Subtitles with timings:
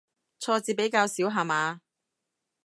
[0.39, 1.81] 挫折比較少下嘛